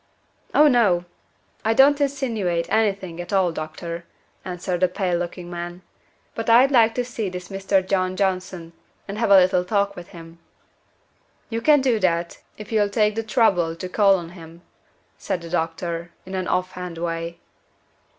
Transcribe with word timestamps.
"Oh, 0.55 0.67
no. 0.67 1.05
I 1.63 1.75
don't 1.75 2.01
insinuate 2.01 2.65
any 2.71 2.91
thing 2.91 3.21
at 3.21 3.31
all, 3.31 3.51
doctor," 3.51 4.03
answered 4.43 4.79
the 4.79 4.87
pale 4.87 5.15
looking 5.19 5.47
man. 5.47 5.83
"But 6.33 6.49
I'd 6.49 6.71
like 6.71 6.95
to 6.95 7.05
see 7.05 7.29
this 7.29 7.49
Mr. 7.49 7.87
John 7.87 8.15
Johnson, 8.15 8.73
and 9.07 9.19
have 9.19 9.29
a 9.29 9.37
little 9.37 9.63
talk 9.63 9.95
with 9.95 10.07
him." 10.07 10.39
"You 11.51 11.61
can 11.61 11.81
do 11.81 11.99
that, 11.99 12.39
if 12.57 12.71
you'll 12.71 12.89
take 12.89 13.13
the 13.13 13.21
trouble 13.21 13.75
to 13.75 13.87
call 13.87 14.15
on 14.17 14.29
him," 14.29 14.63
said 15.19 15.41
the 15.41 15.51
doctor, 15.51 16.09
in 16.25 16.33
an 16.33 16.47
off 16.47 16.71
hand 16.71 16.97
way. 16.97 17.37